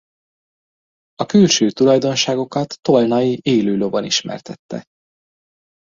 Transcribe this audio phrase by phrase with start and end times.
[1.15, 4.83] A külső tulajdonságokat Tolnay élő lovon ismertette.